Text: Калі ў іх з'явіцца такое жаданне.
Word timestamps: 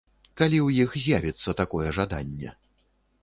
Калі 0.39 0.59
ў 0.67 0.85
іх 0.85 0.95
з'явіцца 1.03 1.55
такое 1.61 1.87
жаданне. 1.97 2.49